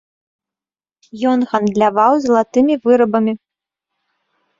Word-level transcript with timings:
Ён 1.31 1.39
гандляваў 1.51 2.13
залатымі 2.23 2.79
вырабамі. 2.87 3.33